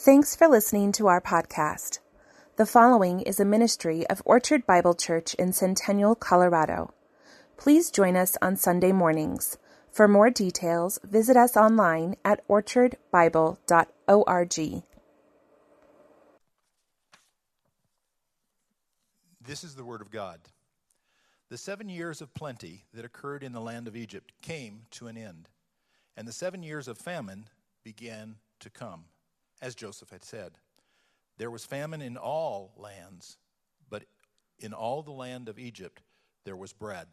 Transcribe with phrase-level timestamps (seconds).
[0.00, 1.98] Thanks for listening to our podcast.
[2.54, 6.94] The following is a ministry of Orchard Bible Church in Centennial, Colorado.
[7.56, 9.58] Please join us on Sunday mornings.
[9.90, 14.82] For more details, visit us online at orchardbible.org.
[19.40, 20.38] This is the word of God.
[21.48, 25.16] The seven years of plenty that occurred in the land of Egypt came to an
[25.16, 25.48] end,
[26.16, 27.48] and the seven years of famine
[27.82, 29.06] began to come,
[29.60, 30.58] as Joseph had said.
[31.36, 33.38] There was famine in all lands,
[33.88, 34.04] but
[34.58, 36.02] in all the land of Egypt
[36.44, 37.08] there was bread.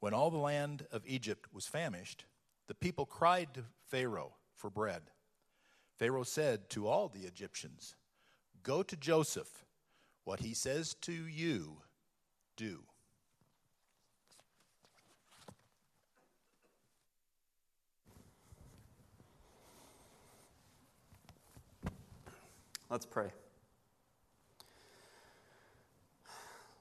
[0.00, 2.26] When all the land of Egypt was famished,
[2.66, 5.02] the people cried to Pharaoh for bread.
[5.98, 7.94] Pharaoh said to all the Egyptians,
[8.62, 9.64] Go to Joseph
[10.24, 11.78] what he says to you,
[12.56, 12.84] do.
[22.90, 23.30] Let's pray.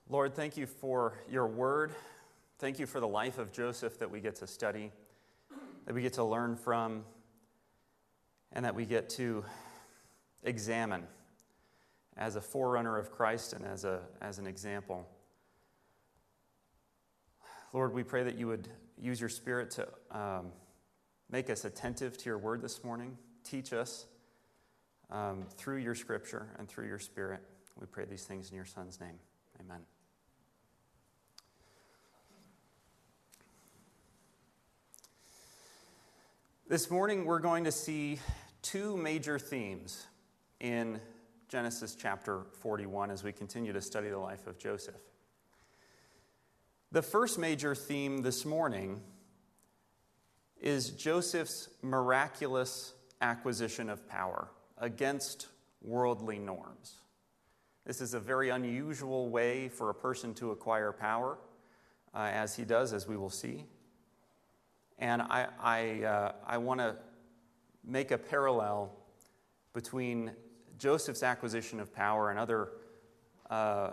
[0.10, 1.94] Lord, thank you for your word.
[2.60, 4.92] Thank you for the life of Joseph that we get to study,
[5.86, 7.06] that we get to learn from,
[8.52, 9.46] and that we get to
[10.44, 11.08] examine
[12.18, 15.08] as a forerunner of Christ and as, a, as an example.
[17.72, 18.68] Lord, we pray that you would
[19.02, 20.52] use your Spirit to um,
[21.32, 23.18] make us attentive to your word this morning.
[23.44, 24.06] Teach us
[25.12, 27.42] um, through your scripture and through your Spirit.
[27.80, 29.20] We pray these things in your Son's name.
[29.60, 29.82] Amen.
[36.68, 38.20] This morning, we're going to see
[38.62, 40.06] two major themes
[40.60, 41.00] in
[41.50, 44.96] Genesis chapter 41 as we continue to study the life of Joseph.
[46.92, 49.02] The first major theme this morning
[50.62, 54.50] is Joseph's miraculous acquisition of power
[54.84, 55.48] against
[55.82, 56.98] worldly norms.
[57.86, 61.38] This is a very unusual way for a person to acquire power,
[62.14, 63.66] uh, as he does, as we will see.
[65.00, 66.98] And I, I, uh, I want to
[67.86, 68.92] make a parallel
[69.72, 70.32] between
[70.78, 72.72] Joseph's acquisition of power and other
[73.50, 73.92] uh,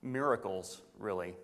[0.00, 1.34] miracles, really.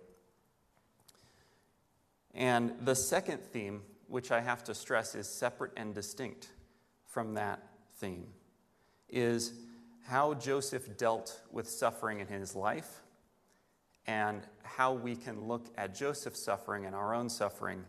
[2.33, 6.49] And the second theme, which I have to stress is separate and distinct
[7.05, 7.61] from that
[7.97, 8.27] theme,
[9.09, 9.53] is
[10.05, 13.01] how Joseph dealt with suffering in his life
[14.07, 17.83] and how we can look at Joseph's suffering and our own suffering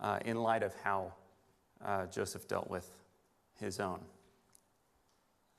[0.00, 1.12] uh, in light of how
[1.84, 2.88] uh, Joseph dealt with
[3.60, 4.00] his own.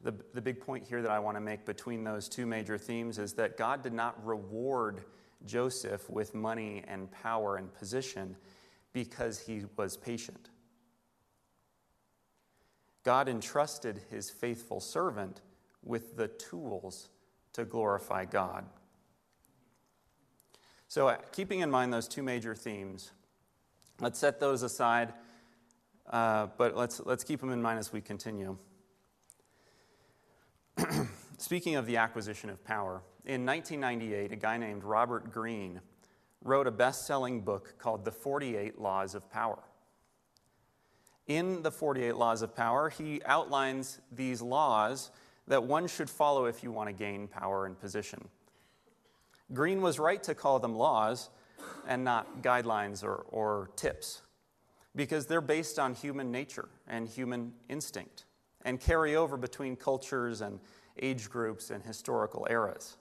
[0.02, 3.20] The, the big point here that I want to make between those two major themes
[3.20, 5.04] is that God did not reward
[5.46, 8.36] Joseph with money and power and position
[8.92, 10.50] because he was patient.
[13.04, 15.42] God entrusted his faithful servant
[15.84, 17.10] with the tools
[17.54, 18.66] to glorify God.
[20.88, 23.12] So, uh, keeping in mind those two major themes,
[24.00, 25.14] let's set those aside,
[26.10, 28.58] uh, but let's, let's keep them in mind as we continue.
[31.38, 35.82] Speaking of the acquisition of power, in 1998, a guy named Robert Greene
[36.44, 39.64] wrote a best selling book called The 48 Laws of Power.
[41.28, 45.12] In the 48 Laws of Power, he outlines these laws
[45.48, 48.28] that one should follow if you want to gain power and position.
[49.54, 51.30] Greene was right to call them laws
[51.88, 54.22] and not guidelines or, or tips
[54.96, 58.26] because they're based on human nature and human instinct
[58.66, 60.60] and carry over between cultures and
[61.02, 62.98] age groups and historical eras.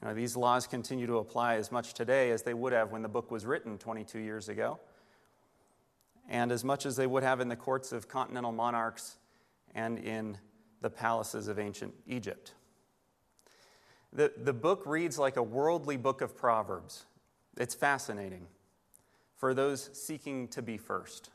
[0.00, 3.02] You know, these laws continue to apply as much today as they would have when
[3.02, 4.78] the book was written 22 years ago,
[6.28, 9.16] and as much as they would have in the courts of continental monarchs
[9.74, 10.38] and in
[10.80, 12.52] the palaces of ancient Egypt.
[14.12, 17.04] The, the book reads like a worldly book of Proverbs.
[17.56, 18.46] It's fascinating
[19.36, 21.30] for those seeking to be first.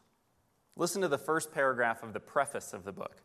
[0.76, 3.22] Listen to the first paragraph of the preface of the book.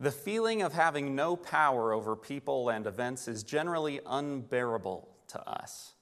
[0.00, 5.94] The feeling of having no power over people and events is generally unbearable to us.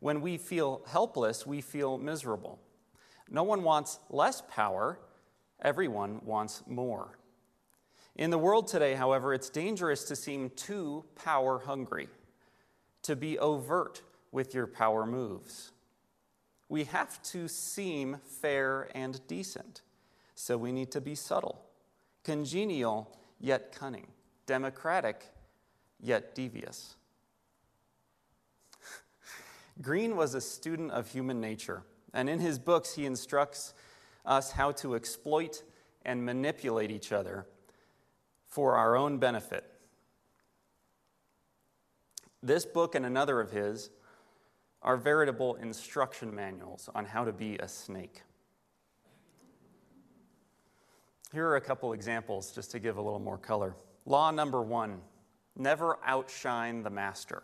[0.00, 2.60] When we feel helpless, we feel miserable.
[3.30, 4.98] No one wants less power,
[5.60, 7.18] everyone wants more.
[8.16, 12.08] In the world today, however, it's dangerous to seem too power hungry,
[13.02, 14.02] to be overt
[14.32, 15.72] with your power moves
[16.68, 19.82] we have to seem fair and decent.
[20.34, 21.60] So we need to be subtle,
[22.24, 24.06] congenial yet cunning,
[24.46, 25.24] democratic
[26.00, 26.96] yet devious.
[29.82, 31.82] Greene was a student of human nature,
[32.12, 33.74] and in his books, he instructs
[34.24, 35.62] us how to exploit
[36.04, 37.46] and manipulate each other
[38.46, 39.64] for our own benefit.
[42.42, 43.90] This book and another of his
[44.82, 48.22] are veritable instruction manuals on how to be a snake.
[51.32, 53.74] Here are a couple examples just to give a little more color.
[54.06, 55.00] Law number one
[55.56, 57.42] never outshine the master.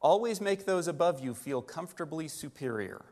[0.00, 3.04] Always make those above you feel comfortably superior.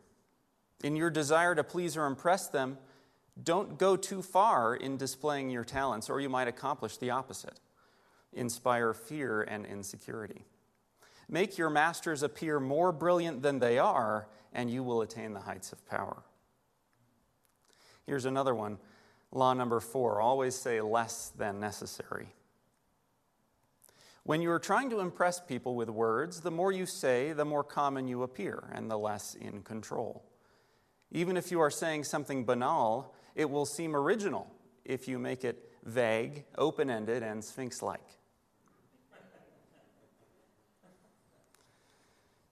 [0.85, 2.79] In your desire to please or impress them,
[3.43, 7.61] don't go too far in displaying your talents, or you might accomplish the opposite
[8.33, 10.44] inspire fear and insecurity.
[11.29, 15.73] Make your masters appear more brilliant than they are, and you will attain the heights
[15.73, 16.23] of power.
[18.05, 18.79] Here's another one.
[19.32, 22.29] Law number four always say less than necessary.
[24.26, 27.62] When you are trying to impress people with words, the more you say, the more
[27.62, 30.25] common you appear, and the less in control.
[31.12, 34.52] Even if you are saying something banal, it will seem original
[34.84, 38.19] if you make it vague, open ended, and sphinx like.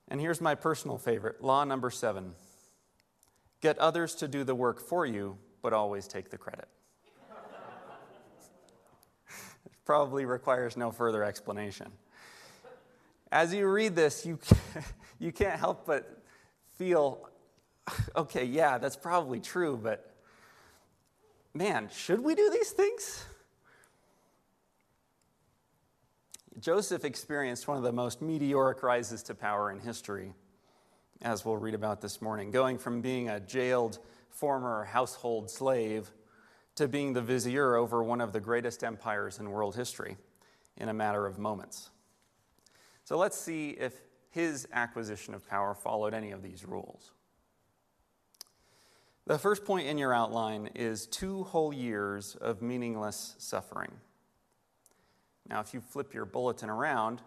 [0.07, 2.35] And here's my personal favorite law number seven
[3.61, 6.69] get others to do the work for you, but always take the credit.
[9.67, 11.91] it probably requires no further explanation.
[13.31, 14.39] As you read this, you,
[15.19, 16.23] you can't help but
[16.77, 17.29] feel
[18.17, 20.15] okay, yeah, that's probably true, but
[21.53, 23.25] man, should we do these things?
[26.61, 30.33] Joseph experienced one of the most meteoric rises to power in history,
[31.21, 33.99] as we'll read about this morning, going from being a jailed
[34.31, 36.11] former household slave
[36.77, 40.17] to being the vizier over one of the greatest empires in world history
[40.77, 41.91] in a matter of moments.
[43.05, 44.01] So let's see if
[44.31, 47.13] his acquisition of power followed any of these rules.
[49.27, 53.93] The first point in your outline is two whole years of meaningless suffering.
[55.49, 57.23] Now, if you flip your bulletin around,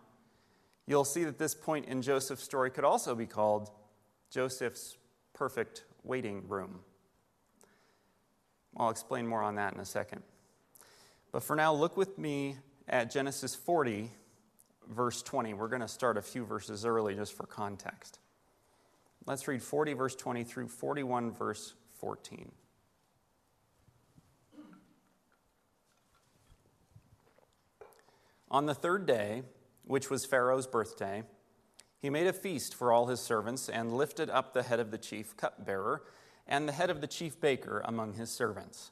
[0.85, 3.71] you'll see that this point in Joseph's story could also be called
[4.29, 4.97] Joseph's
[5.33, 6.79] perfect waiting room.
[8.77, 10.21] I'll explain more on that in a second.
[11.31, 12.57] But for now, look with me
[12.87, 14.11] at Genesis 40,
[14.89, 15.55] verse 20.
[15.55, 18.19] We're going to start a few verses early just for context.
[19.25, 22.51] Let's read 40, verse 20 through 41, verse 14.
[28.49, 29.43] On the third day,
[29.83, 31.23] which was Pharaoh's birthday,
[31.99, 34.97] he made a feast for all his servants and lifted up the head of the
[34.97, 36.03] chief cupbearer
[36.47, 38.91] and the head of the chief baker among his servants.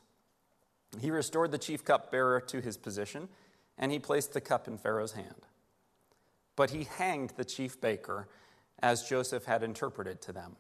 [1.00, 3.30] He restored the chief cupbearer to his position,
[3.78, 5.48] and he placed the cup in Pharaoh's hand.
[6.56, 8.28] But he hanged the chief baker
[8.80, 10.56] as Joseph had interpreted to them.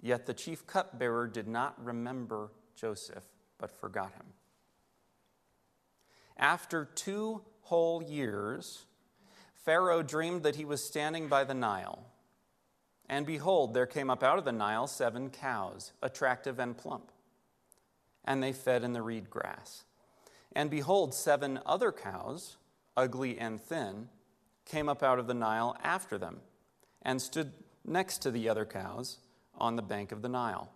[0.00, 3.24] Yet the chief cupbearer did not remember Joseph,
[3.58, 4.26] but forgot him.
[6.36, 8.84] After two whole years,
[9.54, 12.04] Pharaoh dreamed that he was standing by the Nile.
[13.14, 17.12] And behold, there came up out of the Nile seven cows, attractive and plump.
[18.24, 19.84] And they fed in the reed grass.
[20.52, 22.56] And behold, seven other cows,
[22.96, 24.08] ugly and thin,
[24.66, 26.40] came up out of the Nile after them,
[27.02, 27.52] and stood
[27.84, 29.18] next to the other cows
[29.56, 30.72] on the bank of the Nile.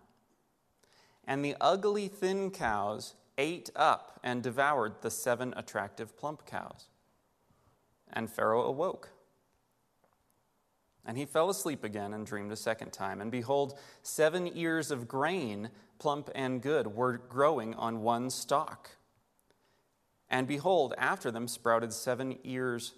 [1.27, 6.87] And the ugly, thin cows ate up and devoured the seven attractive plump cows.
[8.13, 9.09] And Pharaoh awoke.
[11.09, 13.19] And he fell asleep again and dreamed a second time.
[13.19, 18.91] And behold, seven ears of grain, plump and good, were growing on one stalk.
[20.29, 22.93] And behold, after them sprouted seven ears,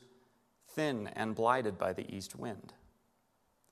[0.68, 2.74] thin and blighted by the east wind.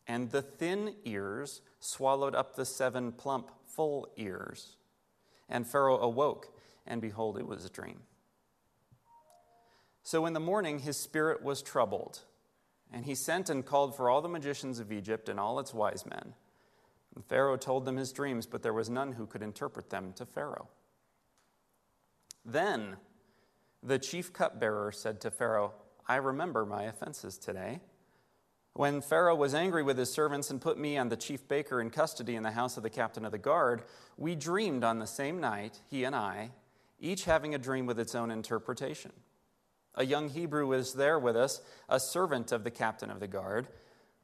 [0.07, 4.77] And the thin ears swallowed up the seven plump, full ears.
[5.49, 6.47] And Pharaoh awoke
[6.87, 7.99] and behold, it was a dream.
[10.01, 12.21] So in the morning, his spirit was troubled,
[12.91, 16.05] and he sent and called for all the magicians of Egypt and all its wise
[16.05, 16.33] men.
[17.15, 20.25] And Pharaoh told them his dreams, but there was none who could interpret them to
[20.25, 20.69] Pharaoh.
[22.45, 22.97] Then
[23.83, 25.73] the chief cupbearer said to Pharaoh,
[26.07, 27.79] I remember my offenses today.
[28.73, 31.89] When Pharaoh was angry with his servants and put me and the chief baker in
[31.89, 33.83] custody in the house of the captain of the guard,
[34.17, 36.51] we dreamed on the same night, he and I,
[36.99, 39.11] each having a dream with its own interpretation.
[39.95, 43.67] A young Hebrew was there with us, a servant of the captain of the guard.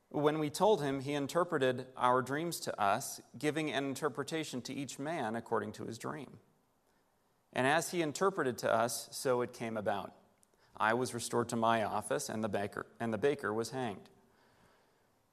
[0.10, 5.00] When we told him, he interpreted our dreams to us, giving an interpretation to each
[5.00, 6.38] man according to his dream.
[7.52, 10.14] And as he interpreted to us, so it came about.
[10.78, 14.10] I was restored to my office, and the baker, and the baker was hanged.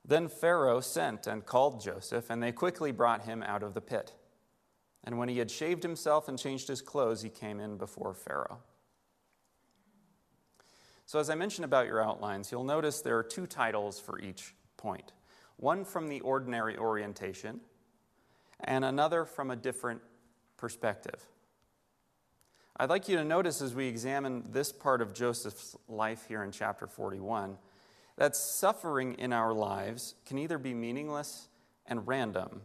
[0.04, 4.14] Then Pharaoh sent and called Joseph, and they quickly brought him out of the pit.
[5.04, 8.60] And when he had shaved himself and changed his clothes, he came in before Pharaoh.
[11.12, 14.54] So, as I mentioned about your outlines, you'll notice there are two titles for each
[14.78, 15.12] point
[15.58, 17.60] one from the ordinary orientation,
[18.60, 20.00] and another from a different
[20.56, 21.22] perspective.
[22.78, 26.50] I'd like you to notice as we examine this part of Joseph's life here in
[26.50, 27.58] chapter 41
[28.16, 31.48] that suffering in our lives can either be meaningless
[31.84, 32.62] and random,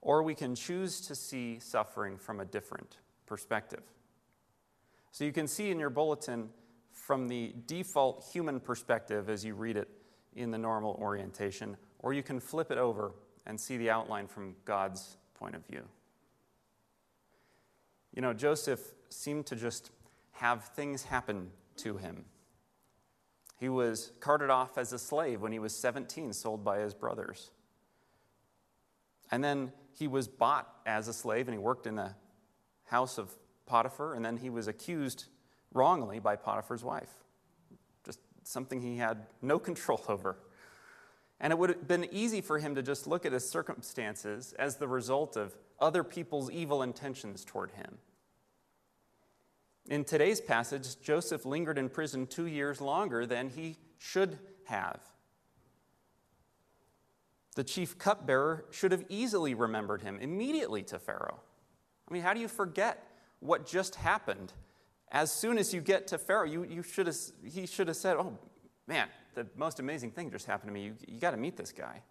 [0.00, 3.84] or we can choose to see suffering from a different perspective.
[5.12, 6.48] So you can see in your bulletin
[6.98, 9.88] from the default human perspective as you read it
[10.34, 13.12] in the normal orientation, or you can flip it over
[13.46, 15.82] and see the outline from God's point of view.
[18.14, 19.90] You know, Joseph seemed to just
[20.32, 22.24] have things happen to him.
[23.56, 27.50] He was carted off as a slave when he was 17, sold by his brothers.
[29.30, 32.14] And then he was bought as a slave and he worked in the
[32.84, 33.34] house of
[33.66, 35.26] Potiphar, and then he was accused
[35.72, 37.10] wrongly by Potiphar's wife.
[38.04, 40.36] Just something he had no control over.
[41.40, 44.76] And it would have been easy for him to just look at his circumstances as
[44.76, 47.98] the result of other people's evil intentions toward him.
[49.88, 55.00] In today's passage, Joseph lingered in prison two years longer than he should have.
[57.54, 61.40] The chief cupbearer should have easily remembered him immediately to Pharaoh.
[62.08, 63.02] I mean, how do you forget
[63.40, 64.52] what just happened?
[65.10, 68.16] As soon as you get to Pharaoh, you, you should have, he should have said,
[68.16, 68.38] Oh,
[68.86, 70.84] man, the most amazing thing just happened to me.
[70.84, 72.02] You, you got to meet this guy.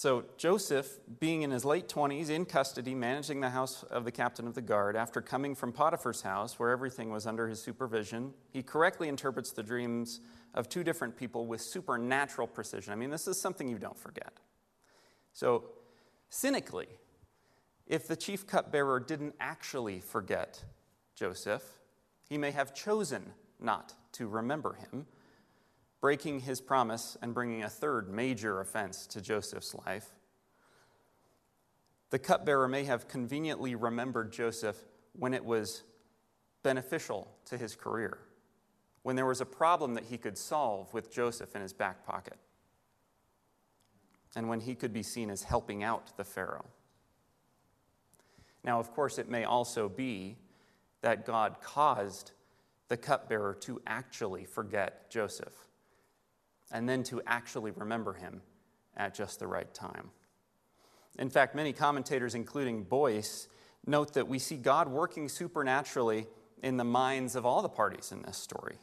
[0.00, 4.46] So, Joseph, being in his late 20s, in custody, managing the house of the captain
[4.46, 8.62] of the guard, after coming from Potiphar's house, where everything was under his supervision, he
[8.62, 10.20] correctly interprets the dreams
[10.54, 12.94] of two different people with supernatural precision.
[12.94, 14.32] I mean, this is something you don't forget.
[15.34, 15.64] So,
[16.30, 16.88] cynically,
[17.90, 20.62] if the chief cupbearer didn't actually forget
[21.16, 21.64] Joseph,
[22.28, 25.06] he may have chosen not to remember him
[26.00, 30.08] breaking his promise and bringing a third major offense to Joseph's life.
[32.10, 34.76] The cupbearer may have conveniently remembered Joseph
[35.12, 35.82] when it was
[36.62, 38.18] beneficial to his career,
[39.02, 42.38] when there was a problem that he could solve with Joseph in his back pocket,
[44.36, 46.66] and when he could be seen as helping out the Pharaoh.
[48.64, 50.36] Now, of course, it may also be
[51.02, 52.32] that God caused
[52.88, 55.54] the cupbearer to actually forget Joseph
[56.72, 58.42] and then to actually remember him
[58.96, 60.10] at just the right time.
[61.18, 63.48] In fact, many commentators, including Boice,
[63.86, 66.26] note that we see God working supernaturally
[66.62, 68.76] in the minds of all the parties in this story.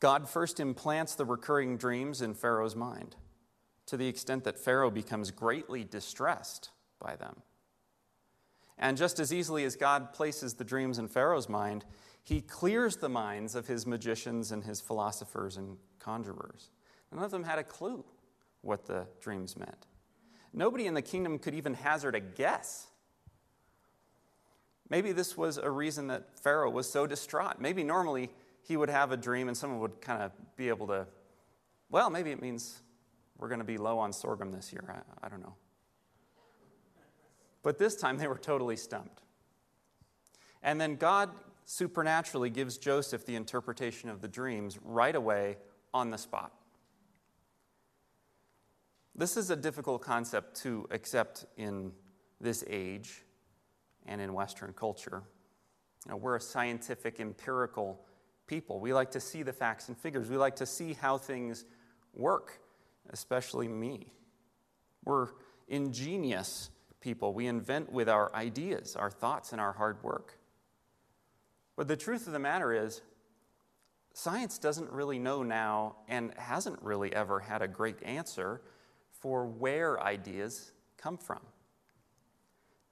[0.00, 3.16] God first implants the recurring dreams in Pharaoh's mind
[3.86, 6.70] to the extent that Pharaoh becomes greatly distressed
[7.00, 7.36] by them.
[8.78, 11.84] And just as easily as God places the dreams in Pharaoh's mind,
[12.22, 16.70] he clears the minds of his magicians and his philosophers and conjurers.
[17.12, 18.04] None of them had a clue
[18.62, 19.86] what the dreams meant.
[20.52, 22.86] Nobody in the kingdom could even hazard a guess.
[24.88, 27.60] Maybe this was a reason that Pharaoh was so distraught.
[27.60, 28.30] Maybe normally
[28.62, 31.06] he would have a dream and someone would kind of be able to,
[31.90, 32.80] well, maybe it means
[33.36, 34.84] we're going to be low on sorghum this year.
[35.22, 35.54] I, I don't know.
[37.64, 39.22] But this time they were totally stumped.
[40.62, 41.30] And then God
[41.64, 45.56] supernaturally gives Joseph the interpretation of the dreams right away
[45.92, 46.52] on the spot.
[49.16, 51.92] This is a difficult concept to accept in
[52.40, 53.22] this age
[54.06, 55.22] and in Western culture.
[56.04, 58.04] You know, we're a scientific, empirical
[58.46, 58.78] people.
[58.78, 60.28] We like to see the facts and figures.
[60.28, 61.64] We like to see how things
[62.12, 62.60] work,
[63.10, 64.12] especially me.
[65.04, 65.28] We're
[65.68, 66.68] ingenious
[67.04, 67.34] people.
[67.34, 70.38] We invent with our ideas, our thoughts, and our hard work.
[71.76, 73.02] But the truth of the matter is,
[74.14, 78.62] science doesn't really know now and hasn't really ever had a great answer
[79.20, 81.40] for where ideas come from.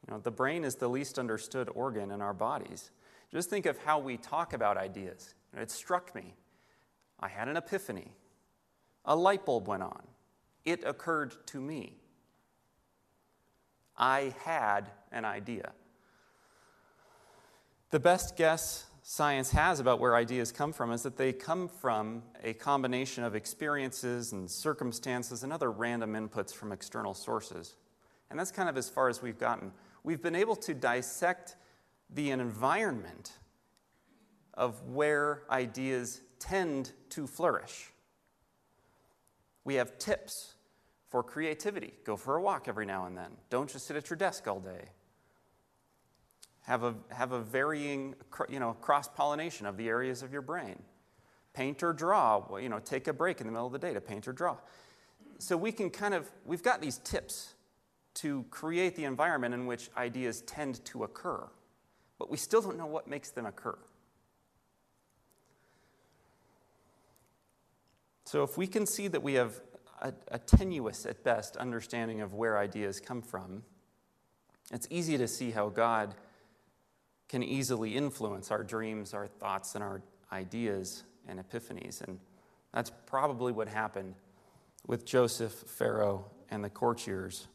[0.06, 2.90] You know, the brain is the least understood organ in our bodies.
[3.32, 5.34] Just think of how we talk about ideas.
[5.56, 6.34] It struck me.
[7.18, 8.12] I had an epiphany.
[9.06, 10.02] A light bulb went on.
[10.66, 12.01] It occurred to me.
[14.02, 15.70] I had an idea.
[17.90, 22.24] The best guess science has about where ideas come from is that they come from
[22.42, 27.76] a combination of experiences and circumstances and other random inputs from external sources.
[28.28, 29.70] And that's kind of as far as we've gotten.
[30.02, 31.54] We've been able to dissect
[32.10, 33.30] the environment
[34.54, 37.92] of where ideas tend to flourish.
[39.62, 40.51] We have tips
[41.12, 41.92] for creativity.
[42.04, 43.28] Go for a walk every now and then.
[43.50, 44.86] Don't just sit at your desk all day.
[46.62, 48.14] Have a, have a varying,
[48.48, 50.82] you know, cross pollination of the areas of your brain.
[51.52, 54.00] Paint or draw, you know, take a break in the middle of the day to
[54.00, 54.56] paint or draw.
[55.38, 57.52] So we can kind of, we've got these tips
[58.14, 61.46] to create the environment in which ideas tend to occur,
[62.18, 63.76] but we still don't know what makes them occur.
[68.24, 69.60] So if we can see that we have
[70.02, 73.62] a, a tenuous, at best, understanding of where ideas come from,
[74.70, 76.14] it's easy to see how God
[77.28, 82.02] can easily influence our dreams, our thoughts, and our ideas and epiphanies.
[82.02, 82.18] And
[82.74, 84.14] that's probably what happened
[84.86, 87.46] with Joseph, Pharaoh, and the courtiers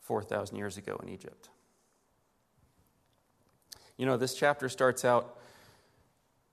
[0.00, 1.50] 4,000 years ago in Egypt.
[3.96, 5.38] You know, this chapter starts out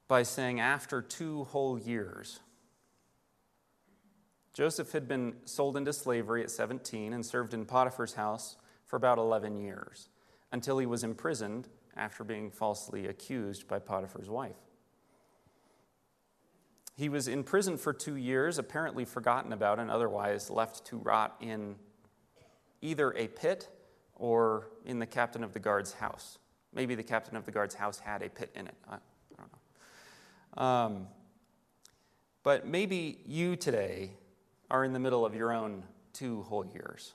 [0.07, 2.39] by saying, after two whole years.
[4.53, 9.17] Joseph had been sold into slavery at 17 and served in Potiphar's house for about
[9.17, 10.10] 11 years
[10.51, 14.58] until he was imprisoned after being falsely accused by Potiphar's wife.
[16.98, 21.36] He was in prison for two years, apparently forgotten about and otherwise left to rot
[21.39, 21.75] in
[22.81, 23.70] either a pit
[24.15, 26.38] or in the captain of the guard's house.
[26.74, 28.75] Maybe the captain of the guard's house had a pit in it.
[28.88, 28.98] I,
[29.38, 29.51] don't
[30.58, 30.63] know.
[30.63, 31.08] Um,
[32.43, 34.12] but maybe you today
[34.71, 37.13] are in the middle of your own two whole years.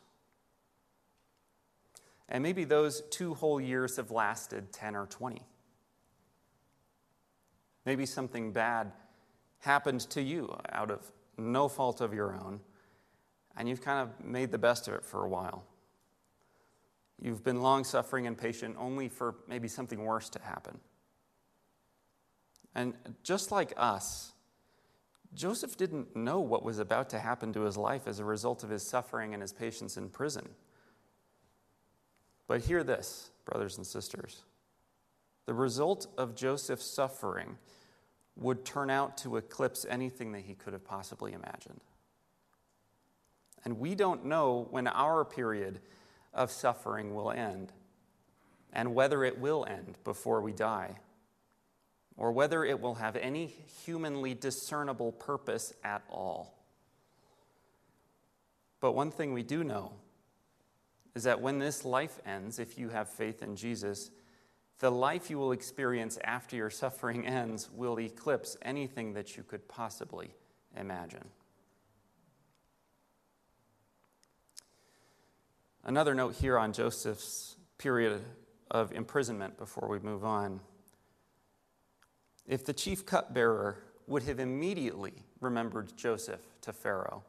[2.29, 5.41] And maybe those two whole years have lasted 10 or 20.
[7.87, 8.93] Maybe something bad
[9.61, 12.61] happened to you out of no fault of your own,
[13.57, 15.65] and you've kind of made the best of it for a while.
[17.19, 20.79] You've been long suffering and patient only for maybe something worse to happen.
[22.75, 24.35] And just like us,
[25.35, 28.71] Joseph didn't know what was about to happen to his life as a result of
[28.71, 30.49] his suffering and his patience in prison.
[32.47, 34.45] But hear this, brothers and sisters.
[35.47, 37.59] The result of Joseph's suffering
[38.37, 41.81] would turn out to eclipse anything that he could have possibly imagined.
[43.65, 45.81] And we don't know when our period
[46.33, 47.73] of suffering will end
[48.73, 50.99] and whether it will end before we die
[52.17, 53.47] or whether it will have any
[53.85, 56.57] humanly discernible purpose at all.
[58.81, 59.93] But one thing we do know
[61.15, 64.11] is that when this life ends, if you have faith in Jesus,
[64.79, 69.67] the life you will experience after your suffering ends will eclipse anything that you could
[69.69, 70.35] possibly
[70.77, 71.25] imagine.
[75.85, 78.21] Another note here on Joseph's period
[78.71, 80.61] of imprisonment before we move on.
[82.47, 87.25] If the chief cupbearer would have immediately remembered Joseph to Pharaoh,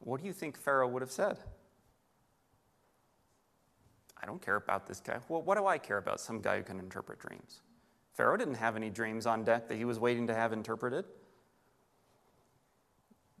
[0.00, 1.38] what do you think Pharaoh would have said?
[4.20, 5.18] I don't care about this guy.
[5.28, 7.62] Well, what do I care about some guy who can interpret dreams?
[8.12, 11.04] Pharaoh didn't have any dreams on deck that he was waiting to have interpreted.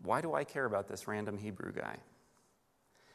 [0.02, 1.96] Why do I care about this random Hebrew guy?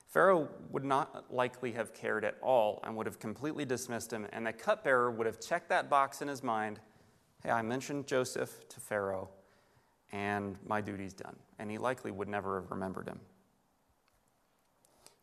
[0.08, 4.46] Pharaoh would not likely have cared at all and would have completely dismissed him, and
[4.46, 6.80] the cupbearer would have checked that box in his mind
[7.44, 9.30] hey, I mentioned Joseph to Pharaoh,
[10.12, 11.36] and my duty's done.
[11.60, 13.20] And he likely would never have remembered him.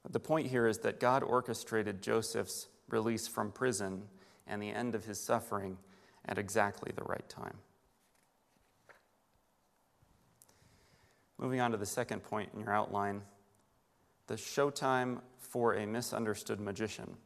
[0.03, 4.03] But the point here is that God orchestrated Joseph's release from prison
[4.47, 5.79] and the end of his suffering
[6.27, 7.59] at exactly the right time.
[11.39, 13.23] Moving on to the second point in your outline
[14.27, 17.17] the showtime for a misunderstood magician,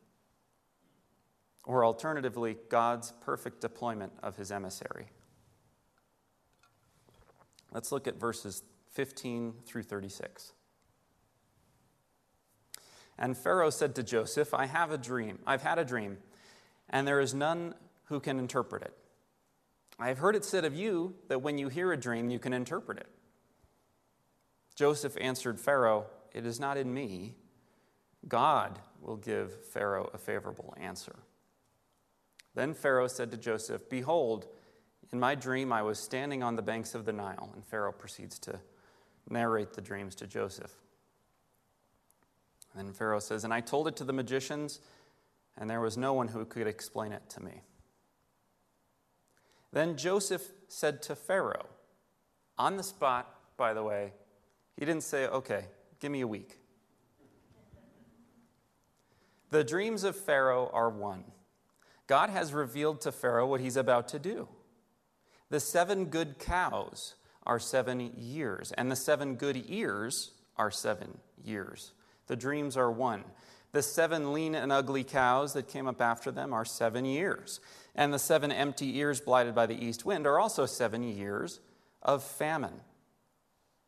[1.66, 5.06] or alternatively, God's perfect deployment of his emissary.
[7.72, 10.52] Let's look at verses 15 through 36.
[13.18, 15.38] And Pharaoh said to Joseph, I have a dream.
[15.46, 16.18] I've had a dream,
[16.90, 17.74] and there is none
[18.04, 18.94] who can interpret it.
[19.98, 22.52] I have heard it said of you that when you hear a dream, you can
[22.52, 23.08] interpret it.
[24.74, 27.36] Joseph answered Pharaoh, It is not in me.
[28.26, 31.14] God will give Pharaoh a favorable answer.
[32.54, 34.46] Then Pharaoh said to Joseph, Behold,
[35.12, 37.50] in my dream I was standing on the banks of the Nile.
[37.54, 38.60] And Pharaoh proceeds to
[39.28, 40.72] narrate the dreams to Joseph.
[42.76, 44.80] And Pharaoh says, And I told it to the magicians,
[45.56, 47.62] and there was no one who could explain it to me.
[49.72, 51.66] Then Joseph said to Pharaoh,
[52.58, 54.12] on the spot, by the way,
[54.76, 55.66] he didn't say, Okay,
[56.00, 56.58] give me a week.
[59.50, 61.24] The dreams of Pharaoh are one.
[62.06, 64.48] God has revealed to Pharaoh what he's about to do.
[65.50, 67.14] The seven good cows
[67.44, 71.92] are seven years, and the seven good ears are seven years.
[72.26, 73.24] The dreams are one.
[73.72, 77.60] The seven lean and ugly cows that came up after them are seven years.
[77.94, 81.60] And the seven empty ears blighted by the east wind are also seven years
[82.02, 82.80] of famine.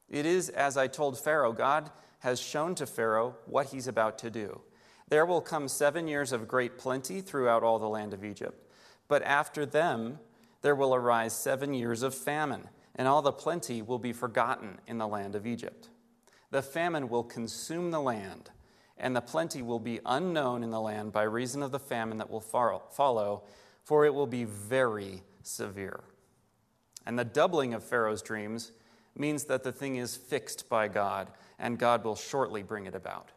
[0.08, 4.30] It is, as I told Pharaoh, God has shown to Pharaoh what he's about to
[4.30, 4.60] do.
[5.08, 8.66] There will come seven years of great plenty throughout all the land of Egypt.
[9.08, 10.18] But after them,
[10.62, 14.98] there will arise seven years of famine, and all the plenty will be forgotten in
[14.98, 15.90] the land of Egypt.
[16.50, 18.50] The famine will consume the land,
[18.98, 22.30] and the plenty will be unknown in the land by reason of the famine that
[22.30, 23.44] will follow,
[23.84, 26.00] for it will be very severe.
[27.04, 28.72] And the doubling of Pharaoh's dreams
[29.14, 33.30] means that the thing is fixed by God, and God will shortly bring it about.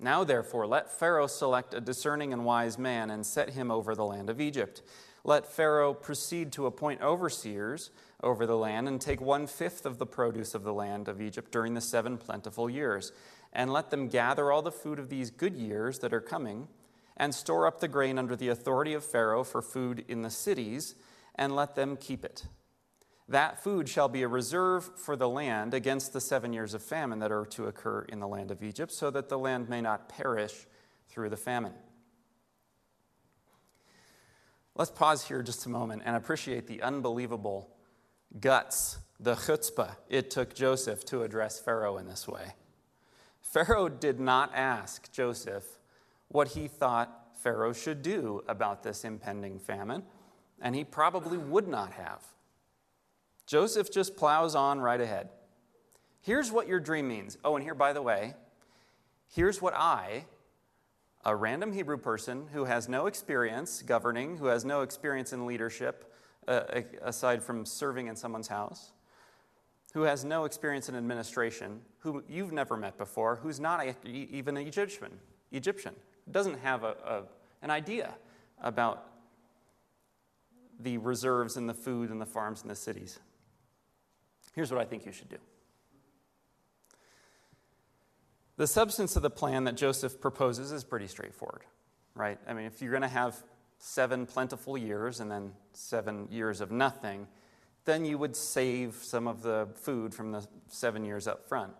[0.00, 4.04] Now, therefore, let Pharaoh select a discerning and wise man and set him over the
[4.04, 4.82] land of Egypt.
[5.24, 7.90] Let Pharaoh proceed to appoint overseers
[8.22, 11.52] over the land and take one fifth of the produce of the land of Egypt
[11.52, 13.12] during the seven plentiful years.
[13.52, 16.68] And let them gather all the food of these good years that are coming
[17.20, 20.94] and store up the grain under the authority of Pharaoh for food in the cities,
[21.34, 22.46] and let them keep it.
[23.30, 27.20] That food shall be a reserve for the land against the seven years of famine
[27.20, 30.08] that are to occur in the land of Egypt, so that the land may not
[30.08, 30.66] perish
[31.08, 31.74] through the famine.
[34.74, 37.70] Let's pause here just a moment and appreciate the unbelievable
[38.40, 42.54] guts, the chutzpah it took Joseph to address Pharaoh in this way.
[43.40, 45.78] Pharaoh did not ask Joseph
[46.28, 50.02] what he thought Pharaoh should do about this impending famine,
[50.60, 52.24] and he probably would not have.
[53.50, 55.28] Joseph just plows on right ahead.
[56.20, 57.36] Here's what your dream means.
[57.44, 58.34] Oh, and here, by the way,
[59.26, 60.26] here's what I,
[61.24, 66.14] a random Hebrew person who has no experience governing, who has no experience in leadership,
[66.46, 66.60] uh,
[67.02, 68.92] aside from serving in someone's house,
[69.94, 74.58] who has no experience in administration, who you've never met before, who's not a, even
[74.58, 75.18] an Egyptian,
[75.50, 75.96] Egyptian,
[76.30, 77.22] doesn't have a, a,
[77.62, 78.14] an idea
[78.62, 79.08] about
[80.78, 83.18] the reserves and the food and the farms and the cities.
[84.52, 85.38] Here's what I think you should do.
[88.56, 91.62] The substance of the plan that Joseph proposes is pretty straightforward,
[92.14, 92.38] right?
[92.46, 93.42] I mean, if you're going to have
[93.78, 97.26] seven plentiful years and then seven years of nothing,
[97.86, 101.72] then you would save some of the food from the seven years up front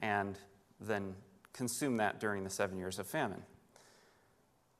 [0.00, 0.38] and
[0.80, 1.14] then
[1.52, 3.42] consume that during the seven years of famine.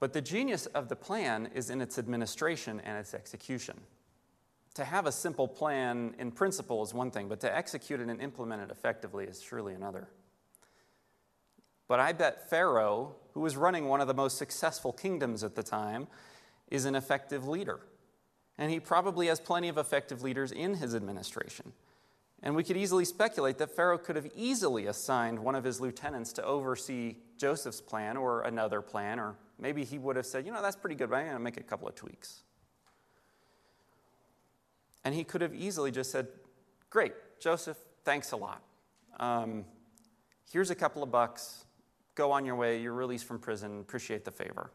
[0.00, 3.80] But the genius of the plan is in its administration and its execution
[4.78, 8.20] to have a simple plan in principle is one thing, but to execute it and
[8.22, 10.06] implement it effectively is surely another.
[11.88, 15.64] But I bet Pharaoh, who was running one of the most successful kingdoms at the
[15.64, 16.06] time,
[16.70, 17.80] is an effective leader.
[18.56, 21.72] And he probably has plenty of effective leaders in his administration.
[22.44, 26.32] And we could easily speculate that Pharaoh could have easily assigned one of his lieutenants
[26.34, 30.62] to oversee Joseph's plan or another plan, or maybe he would have said, you know,
[30.62, 32.44] that's pretty good, but I'm going to make a couple of tweaks.
[35.04, 36.28] And he could have easily just said,
[36.90, 38.62] Great, Joseph, thanks a lot.
[39.20, 39.64] Um,
[40.50, 41.64] here's a couple of bucks.
[42.14, 42.80] Go on your way.
[42.80, 43.80] You're released from prison.
[43.80, 44.70] Appreciate the favor.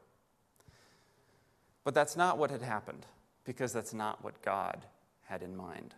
[1.83, 3.05] But that's not what had happened,
[3.43, 4.85] because that's not what God
[5.23, 5.95] had in mind.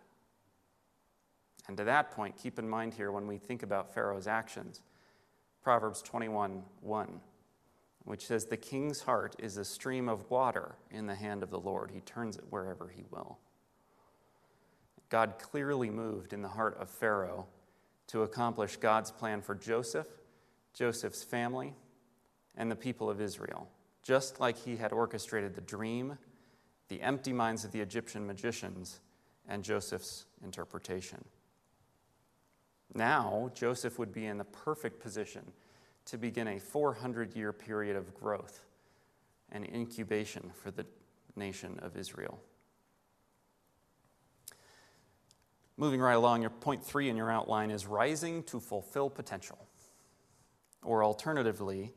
[1.68, 4.82] And to that point, keep in mind here when we think about Pharaoh's actions,
[5.64, 7.22] Proverbs 21 1,
[8.04, 11.60] which says, The king's heart is a stream of water in the hand of the
[11.60, 11.92] Lord.
[11.92, 13.40] He turns it wherever he will.
[15.10, 17.48] God clearly moved in the heart of Pharaoh
[18.08, 20.08] to accomplish God's plan for Joseph,
[20.74, 21.74] Joseph's family,
[22.56, 23.68] and the people of Israel,
[24.04, 26.18] just like he had orchestrated the dream,
[26.88, 29.00] the empty minds of the Egyptian magicians,
[29.48, 31.24] and Joseph's interpretation.
[32.94, 35.44] Now, Joseph would be in the perfect position
[36.06, 38.64] to begin a 400 year period of growth
[39.52, 40.86] and incubation for the
[41.36, 42.40] nation of Israel.
[45.78, 49.58] Moving right along, your point three in your outline is rising to fulfill potential.
[50.84, 51.94] Or alternatively,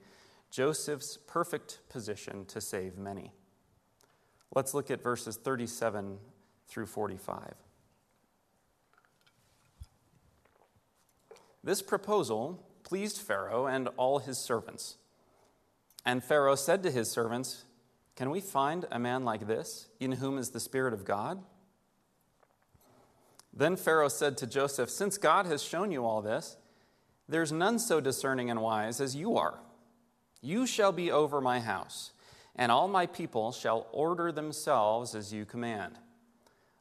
[0.50, 3.32] Joseph's perfect position to save many.
[4.54, 6.18] Let's look at verses 37
[6.66, 7.54] through 45.
[11.62, 14.96] This proposal pleased Pharaoh and all his servants.
[16.04, 17.64] And Pharaoh said to his servants,
[18.16, 21.42] Can we find a man like this, in whom is the Spirit of God?
[23.58, 26.56] Then Pharaoh said to Joseph, Since God has shown you all this,
[27.28, 29.58] there's none so discerning and wise as you are.
[30.40, 32.12] You shall be over my house,
[32.54, 35.98] and all my people shall order themselves as you command.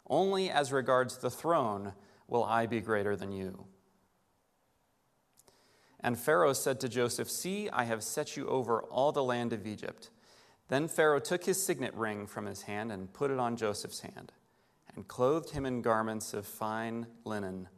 [0.08, 1.94] Only as regards the throne
[2.28, 3.66] will I be greater than you.
[6.00, 9.66] And Pharaoh said to Joseph, See, I have set you over all the land of
[9.66, 10.12] Egypt.
[10.68, 14.32] Then Pharaoh took his signet ring from his hand and put it on Joseph's hand,
[14.98, 17.70] and clothed him in garments of fine linen,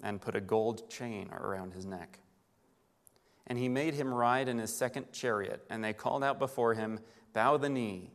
[0.00, 2.20] and put a gold chain around his neck.
[3.48, 7.00] And he made him ride in his second chariot, and they called out before him,
[7.32, 8.12] Bow the knee.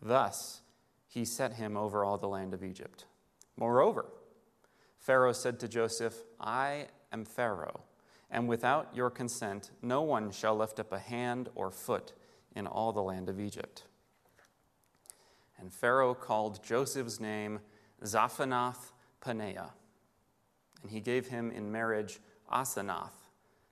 [0.00, 0.62] Thus
[1.06, 3.04] he set him over all the land of Egypt.
[3.58, 4.06] Moreover,
[4.98, 7.82] Pharaoh said to Joseph, I am Pharaoh,
[8.30, 12.14] and without your consent, no one shall lift up a hand or foot
[12.54, 13.84] in all the land of Egypt.
[15.58, 17.60] And Pharaoh called Joseph's name
[18.04, 18.92] Zaphanath
[19.24, 19.70] Paneah,
[20.82, 22.20] and he gave him in marriage
[22.52, 23.30] Asenath,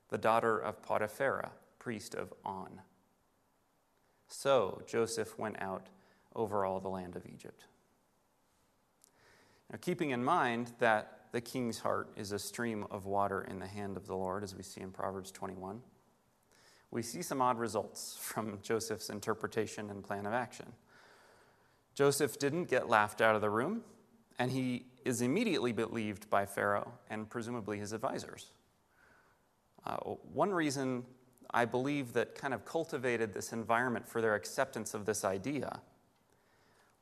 [0.08, 2.80] the daughter of Potipherah, priest of On.
[4.28, 5.88] So Joseph went out
[6.34, 7.64] over all the land of Egypt.
[9.70, 13.66] Now, keeping in mind that the king's heart is a stream of water in the
[13.66, 15.80] hand of the Lord, as we see in Proverbs 21.
[16.90, 20.72] We see some odd results from Joseph's interpretation and plan of action.
[21.94, 23.82] Joseph didn't get laughed out of the room,
[24.38, 28.50] and he is immediately believed by Pharaoh and presumably his advisors.
[29.86, 29.96] Uh,
[30.32, 31.04] one reason
[31.52, 35.80] I believe that kind of cultivated this environment for their acceptance of this idea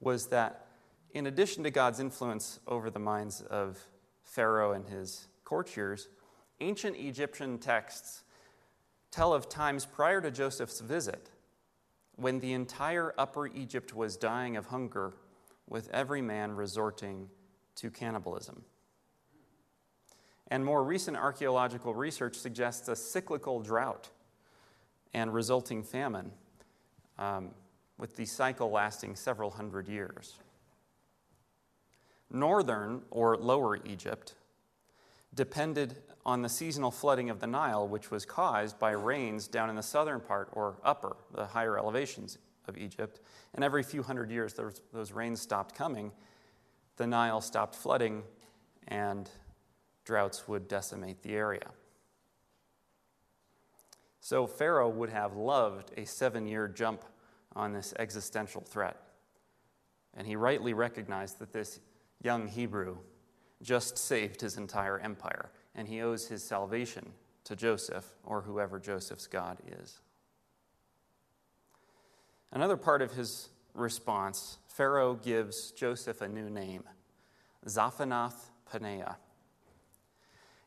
[0.01, 0.67] was that,
[1.15, 3.79] in addition to God's influence over the minds of
[4.25, 6.09] Pharaoh and his courtiers,
[6.61, 8.25] ancient Egyptian texts
[9.11, 11.31] tell of times prior to Joseph's visit
[12.17, 15.15] when the entire Upper Egypt was dying of hunger,
[15.69, 17.29] with every man resorting
[17.77, 18.65] to cannibalism.
[20.49, 24.11] And more recent archaeological research suggests a cyclical drought
[25.15, 26.33] and resulting famine,
[27.19, 27.51] um,
[27.97, 30.39] with the cycle lasting several hundred years.
[32.31, 34.35] Northern or lower Egypt
[35.35, 39.77] depended on the seasonal flooding of the Nile, which was caused by rains down in
[39.77, 43.21] the southern part or upper, the higher elevations of Egypt.
[43.55, 46.13] And every few hundred years, those, those rains stopped coming,
[46.97, 48.23] the Nile stopped flooding,
[48.89, 49.29] and
[50.05, 51.71] droughts would decimate the area.
[54.21, 57.05] So Pharaoh would have loved a seven year jump
[57.57, 58.97] on this existential threat.
[60.15, 61.81] And he rightly recognized that this
[62.23, 62.99] young Hebrew
[63.63, 67.13] just saved his entire empire, and he owes his salvation
[67.45, 70.01] to Joseph or whoever Joseph's God is.
[72.51, 76.85] Another part of his response, Pharaoh gives Joseph a new name,
[77.67, 79.17] Zaphanath Paneah.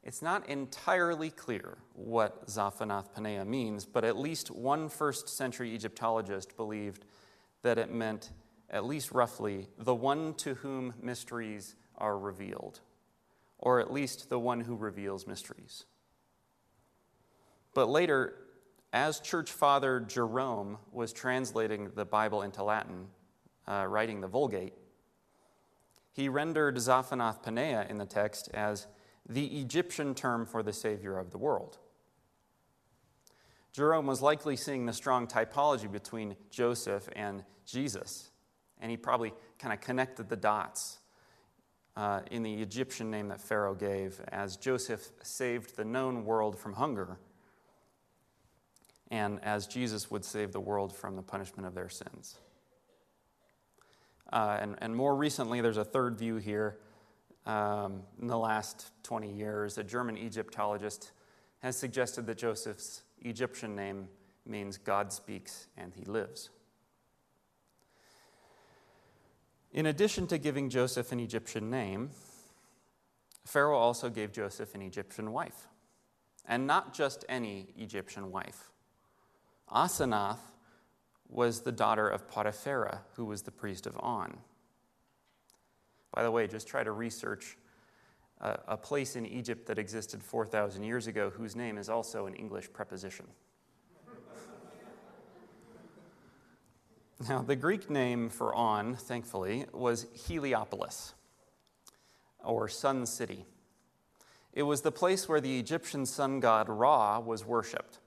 [0.03, 6.55] It's not entirely clear what Zaphanath Paneah means, but at least one first century Egyptologist
[6.55, 7.05] believed
[7.63, 8.29] that it meant
[8.69, 12.81] at least roughly, the one to whom mysteries are revealed,
[13.65, 15.83] or at least the one who reveals mysteries.
[17.73, 18.35] But later,
[18.93, 23.07] as church father Jerome was translating the Bible into Latin,
[23.67, 24.73] uh, writing the Vulgate,
[26.13, 28.87] he rendered Zaphanath Paneah in the text as
[29.27, 31.77] the Egyptian term for the Savior of the world.
[33.73, 38.29] Jerome was likely seeing the strong typology between Joseph and Jesus
[38.79, 40.99] and he probably kind of connected the dots
[41.97, 46.73] uh, in the Egyptian name that Pharaoh gave as Joseph saved the known world from
[46.73, 47.17] hunger,
[49.11, 52.37] and as Jesus would save the world from the punishment of their sins.
[54.33, 56.77] Uh, and, and more recently, there's a third view here.
[57.45, 61.11] Um, in the last 20 years, a German Egyptologist
[61.59, 64.07] has suggested that Joseph's Egyptian name
[64.45, 66.49] means God speaks and he lives.
[69.75, 72.11] In addition to giving Joseph an Egyptian name,
[73.43, 75.67] Pharaoh also gave Joseph an Egyptian wife.
[76.47, 78.71] And not just any Egyptian wife.
[79.69, 80.39] Asenath
[81.27, 84.37] was the daughter of Potipherah, who was the priest of On.
[86.13, 87.57] By the way, just try to research
[88.39, 92.33] a, a place in Egypt that existed 4,000 years ago whose name is also an
[92.35, 93.25] English preposition.
[97.29, 101.13] Now, the Greek name for On, thankfully, was Heliopolis,
[102.43, 103.45] or Sun City.
[104.51, 107.99] It was the place where the Egyptian sun god Ra was worshipped.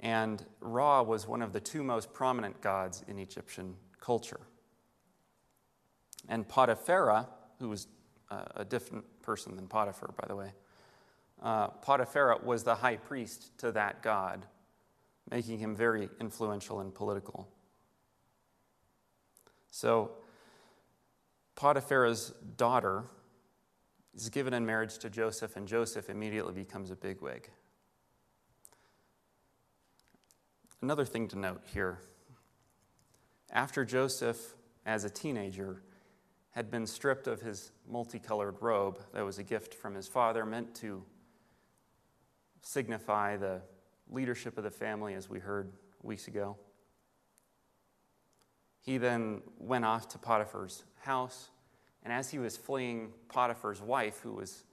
[0.00, 4.40] And Ra was one of the two most prominent gods in Egyptian culture.
[6.28, 7.26] And Potipharah,
[7.58, 7.88] who was
[8.30, 10.52] uh, a different person than Potiphar, by the way,
[11.42, 14.44] uh, Potipherah was the high priest to that god,
[15.30, 17.48] making him very influential and political.
[19.70, 20.12] So,
[21.54, 23.04] Potiphar's daughter
[24.14, 27.50] is given in marriage to Joseph, and Joseph immediately becomes a bigwig.
[30.80, 31.98] Another thing to note here
[33.50, 34.54] after Joseph,
[34.84, 35.82] as a teenager,
[36.50, 40.74] had been stripped of his multicolored robe that was a gift from his father, meant
[40.76, 41.02] to
[42.62, 43.62] signify the
[44.10, 46.56] leadership of the family, as we heard weeks ago.
[48.80, 51.50] He then went off to Potiphar's house,
[52.04, 54.64] and as he was fleeing Potiphar's wife, who was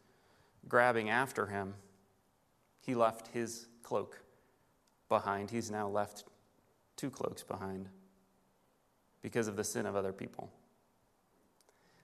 [0.68, 1.74] grabbing after him,
[2.80, 4.22] he left his cloak
[5.10, 5.52] behind.
[5.52, 6.26] He's now left
[6.96, 7.90] two cloaks behind
[9.22, 10.52] because of the sin of other people.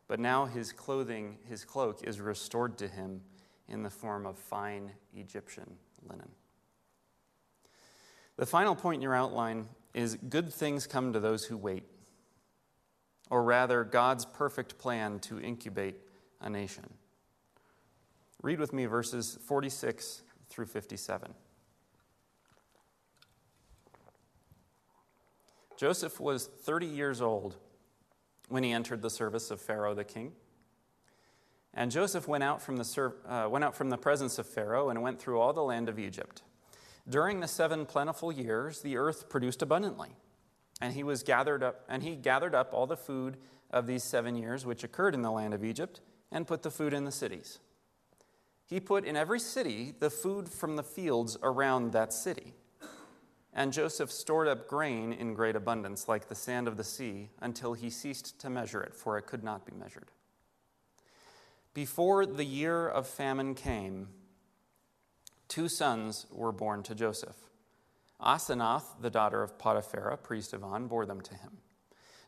[0.07, 3.21] But now his clothing, his cloak, is restored to him
[3.69, 5.77] in the form of fine Egyptian
[6.09, 6.29] linen.
[8.37, 11.83] The final point in your outline is good things come to those who wait,
[13.29, 15.95] or rather, God's perfect plan to incubate
[16.39, 16.93] a nation.
[18.41, 21.33] Read with me verses 46 through 57.
[25.77, 27.55] Joseph was 30 years old
[28.49, 30.33] when he entered the service of Pharaoh the king.
[31.73, 35.01] And Joseph went out, from the, uh, went out from the presence of Pharaoh and
[35.01, 36.43] went through all the land of Egypt.
[37.09, 40.15] During the seven plentiful years, the earth produced abundantly.
[40.79, 43.37] And he was gathered up, and he gathered up all the food
[43.69, 46.93] of these seven years which occurred in the land of Egypt, and put the food
[46.93, 47.59] in the cities.
[48.65, 52.53] He put in every city the food from the fields around that city.
[53.53, 57.73] And Joseph stored up grain in great abundance, like the sand of the sea, until
[57.73, 60.09] he ceased to measure it, for it could not be measured.
[61.73, 64.07] Before the year of famine came,
[65.51, 67.35] two sons were born to Joseph.
[68.21, 71.57] Asenath, the daughter of Potiphera, priest of On, bore them to him.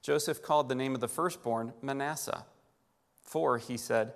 [0.01, 2.45] Joseph called the name of the firstborn Manasseh,
[3.21, 4.13] for, he said,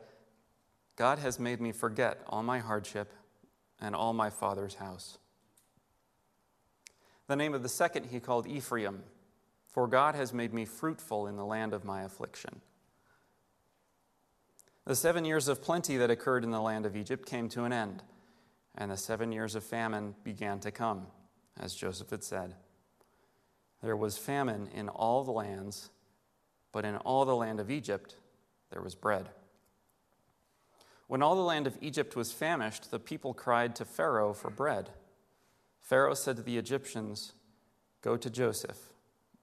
[0.98, 3.14] God has made me forget all my hardship
[3.80, 5.18] and all my father's house.
[7.28, 9.04] The name of the second he called Ephraim,
[9.70, 12.60] for God has made me fruitful in the land of my affliction.
[14.86, 17.72] The seven years of plenty that occurred in the land of Egypt came to an
[17.72, 18.04] end,
[18.78, 21.08] and the seven years of famine began to come,
[21.60, 22.56] as Joseph had said.
[23.82, 25.90] There was famine in all the lands,
[26.72, 28.16] but in all the land of Egypt
[28.72, 29.30] there was bread.
[31.08, 34.90] When all the land of Egypt was famished, the people cried to Pharaoh for bread.
[35.82, 37.34] Pharaoh said to the Egyptians,
[38.02, 38.78] Go to Joseph.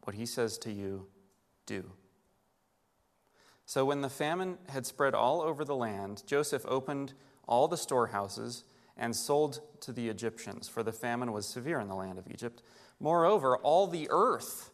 [0.02, 1.06] What he says to you,
[1.64, 1.90] do.
[3.64, 7.14] So when the famine had spread all over the land, Joseph opened
[7.48, 8.64] all the storehouses
[8.96, 12.62] and sold to the Egyptians, for the famine was severe in the land of Egypt.
[13.00, 14.70] Moreover, all the earth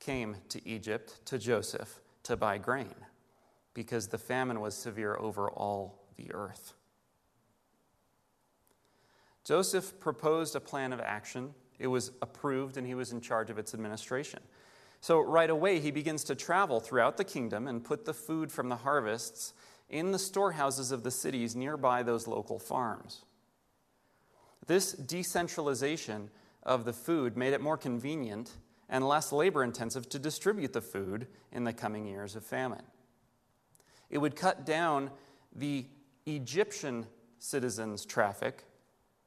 [0.00, 2.94] came to Egypt to Joseph to buy grain,
[3.72, 6.74] because the famine was severe over all the earth.
[9.44, 11.54] Joseph proposed a plan of action.
[11.78, 14.40] It was approved, and he was in charge of its administration.
[15.00, 18.70] So, right away, he begins to travel throughout the kingdom and put the food from
[18.70, 19.52] the harvests
[19.90, 23.24] in the storehouses of the cities nearby those local farms.
[24.66, 26.30] This decentralization
[26.62, 28.52] of the food made it more convenient
[28.88, 32.84] and less labor intensive to distribute the food in the coming years of famine.
[34.10, 35.10] It would cut down
[35.54, 35.86] the
[36.26, 37.06] Egyptian
[37.38, 38.64] citizens' traffic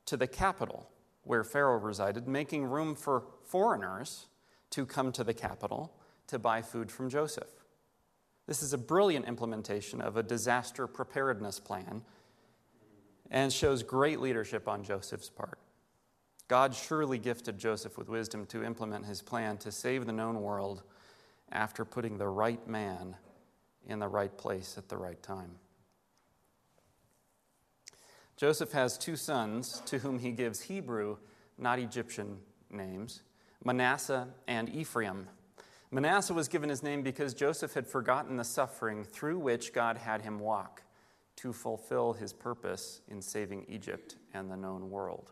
[0.05, 0.89] to the capital
[1.23, 4.27] where Pharaoh resided, making room for foreigners
[4.69, 5.93] to come to the capital
[6.27, 7.65] to buy food from Joseph.
[8.47, 12.01] This is a brilliant implementation of a disaster preparedness plan
[13.31, 15.59] and shows great leadership on Joseph's part.
[16.47, 20.83] God surely gifted Joseph with wisdom to implement his plan to save the known world
[21.51, 23.15] after putting the right man
[23.85, 25.55] in the right place at the right time.
[28.37, 31.17] Joseph has two sons to whom he gives Hebrew,
[31.57, 32.37] not Egyptian
[32.69, 33.21] names
[33.63, 35.27] Manasseh and Ephraim.
[35.89, 40.21] Manasseh was given his name because Joseph had forgotten the suffering through which God had
[40.21, 40.83] him walk
[41.37, 45.31] to fulfill his purpose in saving Egypt and the known world.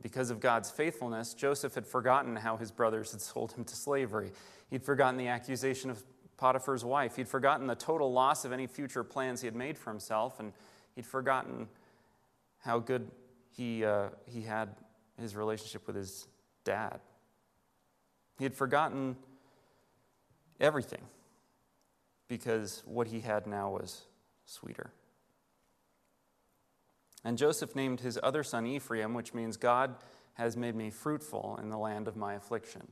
[0.00, 4.30] Because of God's faithfulness, Joseph had forgotten how his brothers had sold him to slavery.
[4.70, 6.04] He'd forgotten the accusation of
[6.36, 7.16] Potiphar's wife.
[7.16, 10.38] He'd forgotten the total loss of any future plans he had made for himself.
[10.38, 10.52] And
[10.98, 11.68] He'd forgotten
[12.58, 13.08] how good
[13.56, 14.70] he, uh, he had
[15.16, 16.26] his relationship with his
[16.64, 16.98] dad.
[18.36, 19.14] He had forgotten
[20.58, 21.02] everything
[22.26, 24.06] because what he had now was
[24.48, 24.92] sweeter.
[27.24, 29.96] And Joseph named his other son Ephraim, which means God
[30.34, 32.88] has made me fruitful in the land of my affliction.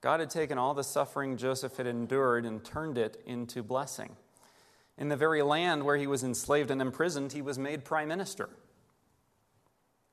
[0.00, 4.16] God had taken all the suffering Joseph had endured and turned it into blessing.
[4.98, 8.48] In the very land where he was enslaved and imprisoned, he was made prime minister.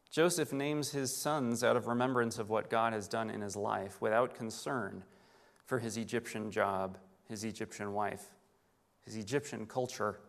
[0.09, 4.01] Joseph names his sons out of remembrance of what God has done in his life
[4.01, 5.03] without concern
[5.65, 6.97] for his Egyptian job,
[7.29, 8.31] his Egyptian wife,
[9.05, 10.19] his Egyptian culture,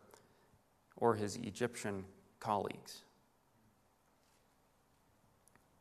[0.96, 2.04] or his Egyptian
[2.40, 3.04] colleagues.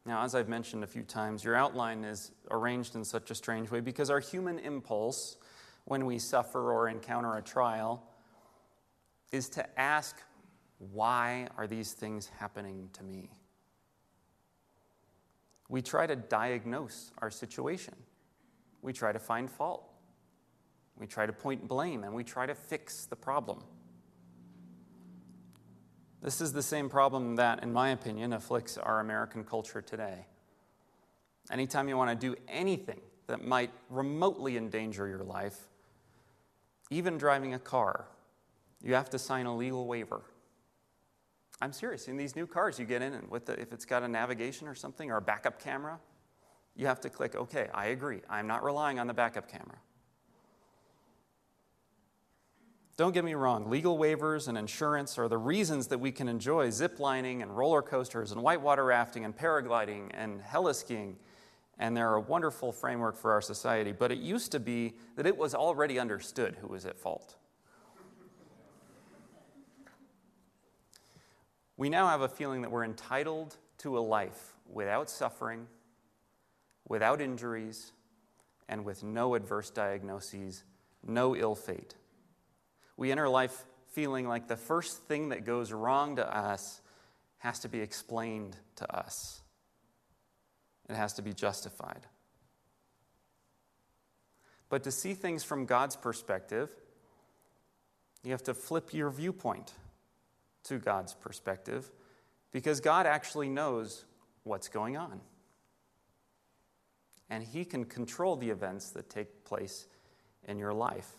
[0.05, 3.69] Now, as I've mentioned a few times, your outline is arranged in such a strange
[3.69, 5.37] way because our human impulse
[5.85, 8.03] when we suffer or encounter a trial
[9.31, 10.17] is to ask,
[10.91, 13.29] why are these things happening to me?
[15.69, 17.93] We try to diagnose our situation.
[18.81, 19.90] We try to find fault.
[21.01, 23.63] We try to point blame and we try to fix the problem.
[26.21, 30.27] This is the same problem that, in my opinion, afflicts our American culture today.
[31.49, 35.57] Anytime you want to do anything that might remotely endanger your life,
[36.91, 38.05] even driving a car,
[38.83, 40.21] you have to sign a legal waiver.
[41.63, 42.07] I'm serious.
[42.07, 44.67] In these new cars, you get in and with the, if it's got a navigation
[44.67, 45.99] or something or a backup camera,
[46.75, 48.21] you have to click, okay, I agree.
[48.29, 49.79] I'm not relying on the backup camera.
[52.97, 56.69] Don't get me wrong, legal waivers and insurance are the reasons that we can enjoy
[56.69, 61.15] zip lining and roller coasters and whitewater rafting and paragliding and heliskiing
[61.81, 65.35] and they're a wonderful framework for our society, but it used to be that it
[65.35, 67.35] was already understood who was at fault.
[71.75, 75.65] We now have a feeling that we're entitled to a life without suffering,
[76.87, 77.93] without injuries,
[78.69, 80.63] and with no adverse diagnoses,
[81.03, 81.95] no ill fate.
[83.01, 86.81] We enter life feeling like the first thing that goes wrong to us
[87.39, 89.41] has to be explained to us.
[90.87, 92.05] It has to be justified.
[94.69, 96.69] But to see things from God's perspective,
[98.23, 99.73] you have to flip your viewpoint
[100.65, 101.89] to God's perspective
[102.51, 104.05] because God actually knows
[104.43, 105.21] what's going on.
[107.31, 109.87] And He can control the events that take place
[110.47, 111.11] in your life.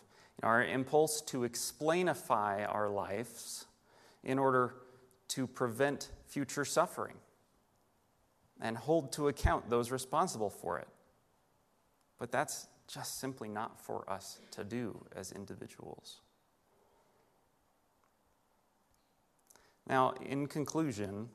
[0.43, 3.67] Our impulse to explainify our lives
[4.25, 4.75] in order
[5.29, 7.17] to prevent future suffering
[8.61, 10.89] and hold to account those responsible for it.
[12.19, 16.21] But that's just simply not for us to do as individuals.
[19.87, 21.29] Now, in conclusion,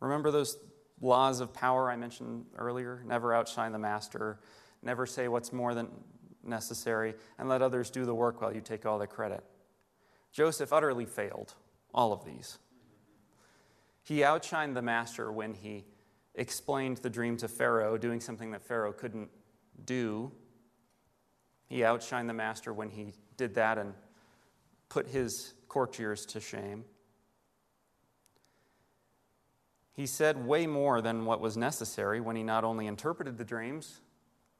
[0.00, 0.58] remember those
[1.00, 3.02] laws of power I mentioned earlier?
[3.06, 4.40] Never outshine the master,
[4.82, 5.88] never say what's more than
[6.44, 9.44] necessary, and let others do the work while you take all the credit.
[10.32, 11.54] Joseph utterly failed
[11.94, 12.58] all of these.
[14.02, 15.84] He outshined the master when he
[16.34, 19.28] explained the dream to Pharaoh, doing something that Pharaoh couldn't
[19.84, 20.32] do.
[21.66, 23.94] He outshined the master when he did that and
[24.88, 26.84] put his courtiers to shame.
[29.94, 34.00] He said way more than what was necessary when he not only interpreted the dreams,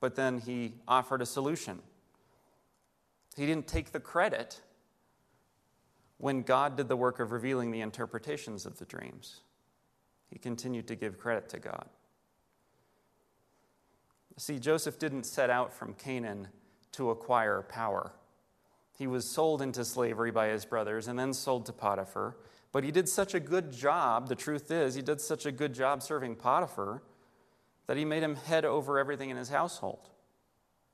[0.03, 1.79] but then he offered a solution.
[3.37, 4.61] He didn't take the credit
[6.19, 9.43] when God did the work of revealing the interpretations of the dreams.
[10.29, 11.89] He continued to give credit to God.
[14.39, 16.49] See, Joseph didn't set out from Canaan
[16.93, 18.13] to acquire power.
[18.99, 22.37] He was sold into slavery by his brothers and then sold to Potiphar.
[22.73, 25.73] But he did such a good job, the truth is, he did such a good
[25.73, 27.03] job serving Potiphar
[27.87, 30.09] that he made him head over everything in his household.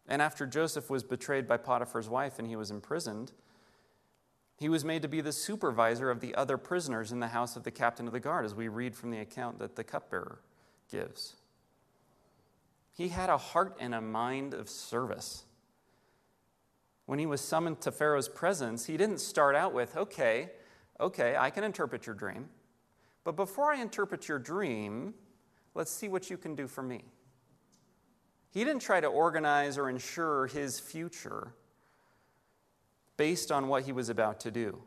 [0.08, 3.32] And after Joseph was betrayed by Potiphar's wife and he was imprisoned,
[4.56, 7.62] he was made to be the supervisor of the other prisoners in the house of
[7.62, 10.40] the captain of the guard, as we read from the account that the cupbearer
[10.90, 11.36] gives.
[12.92, 15.44] He had a heart and a mind of service.
[17.06, 20.50] When he was summoned to Pharaoh's presence, he didn't start out with, okay,
[20.98, 22.48] okay, I can interpret your dream,
[23.22, 25.14] but before I interpret your dream,
[25.78, 27.04] let's see what you can do for me.
[28.50, 31.54] He didn't try to organize or ensure his future
[33.16, 34.82] based on what he was about to do.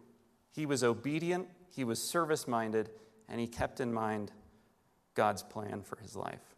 [0.52, 2.90] He was obedient, he was service minded,
[3.30, 4.34] and he kept in mind
[5.16, 6.56] God's plan for his life.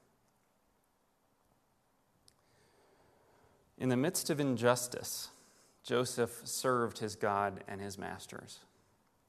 [3.77, 5.29] In the midst of injustice,
[5.83, 8.59] Joseph served his God and his masters.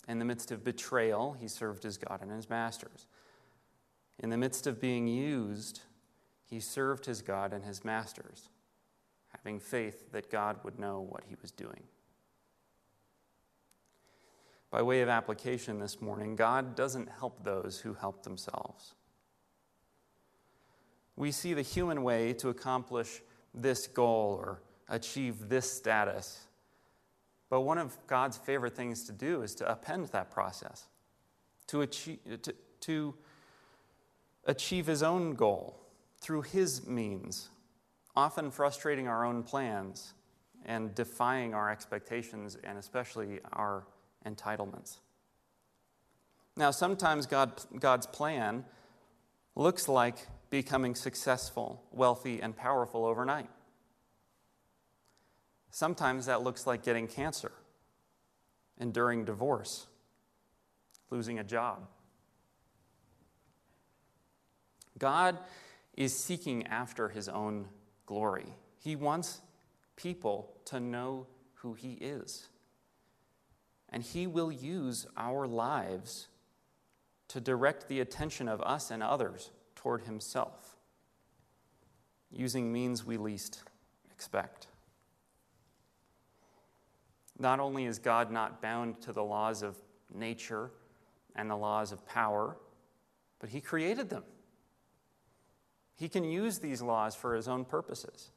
[0.09, 3.07] In the midst of betrayal, he served his God and his masters.
[4.23, 5.81] In the midst of being used,
[6.45, 8.49] he served his God and his masters,
[9.29, 11.83] having faith that God would know what he was doing.
[14.71, 18.95] By way of application this morning, God doesn't help those who help themselves.
[21.17, 23.23] We see the human way to accomplish
[23.55, 26.47] this goal or achieve this status,
[27.55, 30.89] But one of God's favorite things to do is to append that process,
[31.69, 33.15] to achieve, to, to
[34.47, 35.81] achieve his own goal
[36.19, 37.49] through his means,
[38.17, 40.15] often frustrating our own plans
[40.65, 43.85] and defying our expectations and especially our
[44.27, 44.99] entitlements.
[46.57, 48.65] Now, sometimes God, God's plan
[49.57, 53.51] looks like becoming successful, wealthy, and powerful overnight.
[55.71, 57.51] Sometimes that looks like getting cancer,
[58.79, 59.89] enduring divorce,
[61.11, 61.89] losing a job.
[64.99, 65.39] God
[65.97, 67.67] is seeking after his own
[68.07, 68.47] glory.
[68.79, 69.41] He wants
[69.97, 72.49] people to know who he is.
[73.91, 76.29] And he will use our lives
[77.29, 80.77] to direct the attention of us and others toward himself,
[82.31, 83.63] using means we least
[84.11, 84.67] expect.
[87.39, 89.77] Not only is God not bound to the laws of
[90.13, 90.71] nature
[91.35, 92.57] and the laws of power,
[93.41, 94.25] but he created them.
[95.97, 98.31] He can use these laws for his own purposes.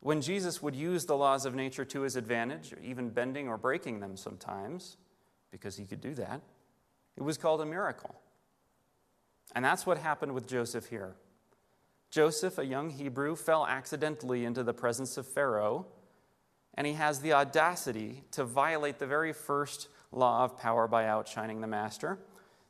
[0.00, 4.00] When Jesus would use the laws of nature to his advantage, even bending or breaking
[4.00, 4.96] them sometimes,
[5.50, 6.42] because he could do that,
[7.16, 8.14] it was called a miracle.
[9.54, 11.14] And that's what happened with Joseph here.
[12.10, 15.86] Joseph, a young Hebrew, fell accidentally into the presence of Pharaoh,
[16.74, 21.60] and he has the audacity to violate the very first law of power by outshining
[21.60, 22.18] the master.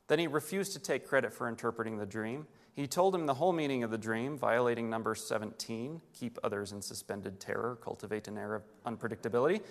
[0.07, 2.47] Then he refused to take credit for interpreting the dream.
[2.75, 6.81] He told him the whole meaning of the dream, violating number 17 keep others in
[6.81, 9.61] suspended terror, cultivate an air of unpredictability.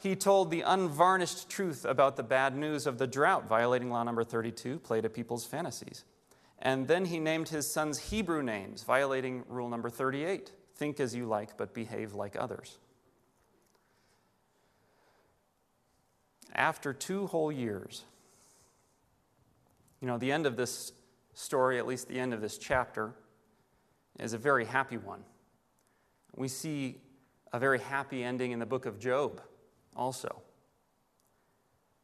[0.00, 4.24] he told the unvarnished truth about the bad news of the drought, violating law number
[4.24, 6.04] 32, play to people's fantasies.
[6.58, 11.26] And then he named his sons Hebrew names, violating rule number 38 think as you
[11.26, 12.78] like, but behave like others.
[16.54, 18.04] After two whole years,
[20.00, 20.92] you know, the end of this
[21.38, 23.12] story, at least the end of this chapter,
[24.18, 25.22] is a very happy one.
[26.34, 27.00] We see
[27.52, 29.40] a very happy ending in the book of Job
[29.94, 30.42] also.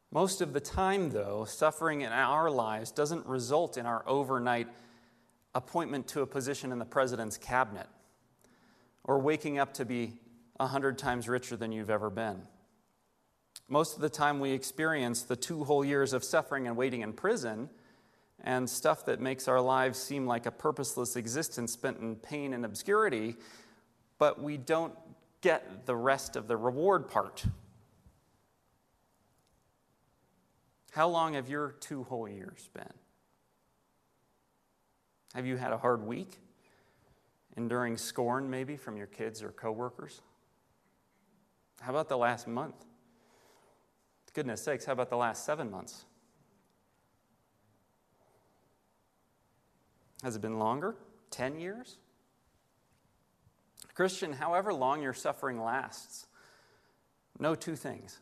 [0.09, 4.69] Most of the time, though, suffering in our lives doesn't result in our overnight
[5.53, 7.87] appointment to a position in the president's cabinet
[9.03, 10.13] or waking up to be
[10.61, 12.41] a hundred times richer than you've ever been.
[13.67, 17.11] Most of the time, we experience the two whole years of suffering and waiting in
[17.11, 17.69] prison
[18.43, 22.65] and stuff that makes our lives seem like a purposeless existence spent in pain and
[22.65, 23.35] obscurity,
[24.19, 24.93] but we don't
[25.41, 27.45] get the rest of the reward part.
[30.91, 32.93] How long have your two whole years been?
[35.33, 36.39] Have you had a hard week?
[37.57, 40.21] Enduring scorn, maybe, from your kids or coworkers?
[41.81, 42.85] How about the last month?
[44.33, 46.05] Goodness sakes, how about the last seven months?
[50.23, 50.95] Has it been longer?
[51.31, 51.97] 10 years?
[53.93, 56.27] Christian, however long your suffering lasts,
[57.39, 58.19] know two things.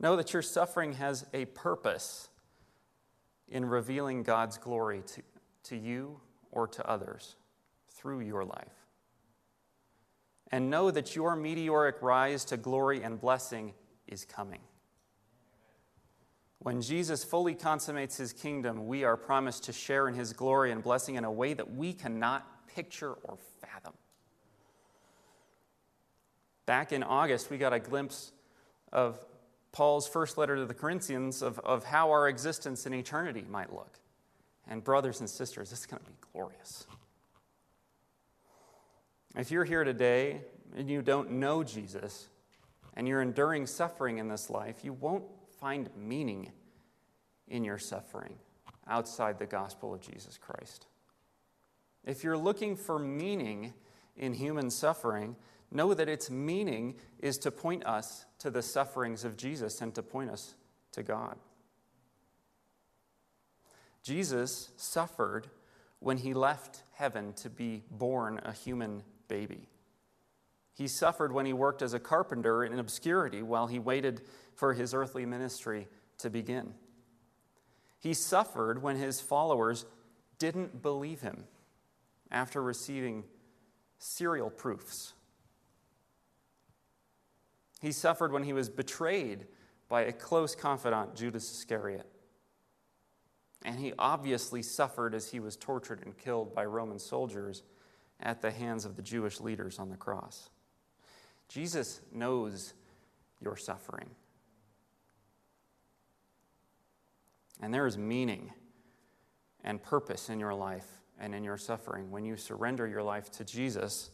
[0.00, 2.28] Know that your suffering has a purpose
[3.48, 5.22] in revealing God's glory to,
[5.64, 6.20] to you
[6.50, 7.36] or to others
[7.90, 8.86] through your life.
[10.50, 13.74] And know that your meteoric rise to glory and blessing
[14.06, 14.60] is coming.
[16.62, 20.82] When Jesus fully consummates his kingdom, we are promised to share in his glory and
[20.82, 23.94] blessing in a way that we cannot picture or fathom.
[26.64, 28.30] Back in August, we got a glimpse
[28.92, 29.18] of
[29.72, 33.98] Paul's first letter to the Corinthians of, of how our existence in eternity might look.
[34.68, 36.86] And, brothers and sisters, this is going to be glorious.
[39.36, 40.42] If you're here today
[40.76, 42.28] and you don't know Jesus
[42.94, 45.24] and you're enduring suffering in this life, you won't
[45.62, 46.50] find meaning
[47.46, 48.34] in your suffering
[48.88, 50.86] outside the gospel of Jesus Christ.
[52.04, 53.72] If you're looking for meaning
[54.16, 55.36] in human suffering,
[55.70, 60.02] know that its meaning is to point us to the sufferings of Jesus and to
[60.02, 60.56] point us
[60.90, 61.36] to God.
[64.02, 65.46] Jesus suffered
[66.00, 69.68] when he left heaven to be born a human baby.
[70.74, 74.22] He suffered when he worked as a carpenter in obscurity while he waited
[74.62, 75.88] for his earthly ministry
[76.18, 76.72] to begin.
[77.98, 79.84] He suffered when his followers
[80.38, 81.46] didn't believe him
[82.30, 83.24] after receiving
[83.98, 85.14] serial proofs.
[87.80, 89.48] He suffered when he was betrayed
[89.88, 92.06] by a close confidant, Judas Iscariot.
[93.64, 97.64] And he obviously suffered as he was tortured and killed by Roman soldiers
[98.20, 100.50] at the hands of the Jewish leaders on the cross.
[101.48, 102.74] Jesus knows
[103.40, 104.08] your suffering.
[107.62, 108.52] And there is meaning
[109.64, 110.86] and purpose in your life
[111.18, 114.10] and in your suffering when you surrender your life to Jesus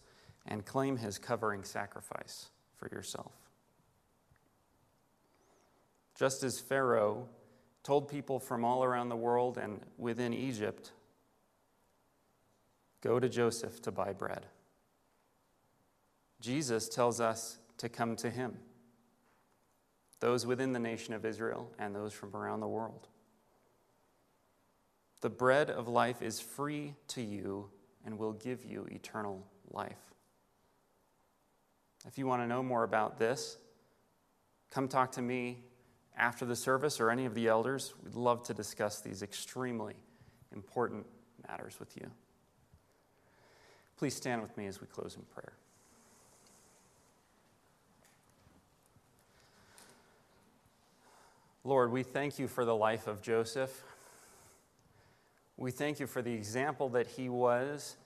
[0.46, 3.32] and claim his covering sacrifice for yourself.
[6.14, 7.28] Just as Pharaoh
[7.82, 10.92] told people from all around the world and within Egypt,
[13.00, 14.46] go to Joseph to buy bread.
[16.40, 18.58] Jesus tells us to come to him,
[20.20, 23.08] those within the nation of Israel and those from around the world.
[25.20, 27.70] The bread of life is free to you
[28.04, 30.14] and will give you eternal life.
[32.06, 33.58] If you want to know more about this,
[34.70, 35.58] come talk to me
[36.16, 37.94] after the service or any of the elders.
[38.04, 39.94] We'd love to discuss these extremely
[40.54, 41.06] important
[41.48, 42.10] matters with you.
[43.96, 45.52] Please stand with me as we close in prayer.
[51.64, 53.82] Lord, we thank you for the life of Joseph.
[55.58, 57.96] We thank you for the example that he was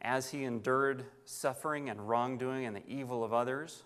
[0.00, 3.82] as he endured suffering and wrongdoing and the evil of others.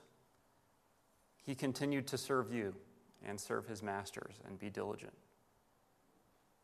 [1.42, 2.76] He continued to serve you
[3.26, 5.12] and serve his masters and be diligent.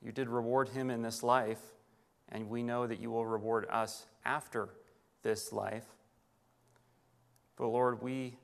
[0.01, 1.61] You did reward him in this life,
[2.29, 4.69] and we know that you will reward us after
[5.23, 5.87] this life.
[7.57, 8.39] But Lord, we,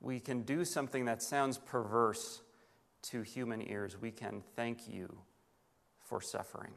[0.00, 2.40] we can do something that sounds perverse
[3.02, 4.00] to human ears.
[4.00, 5.14] We can thank you
[6.10, 6.72] for suffering.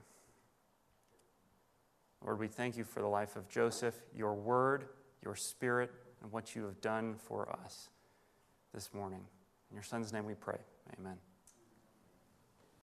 [2.23, 4.85] Lord, we thank you for the life of Joseph, your word,
[5.23, 7.89] your spirit, and what you have done for us
[8.75, 9.25] this morning.
[9.71, 10.59] In your son's name we pray.
[10.99, 11.17] Amen.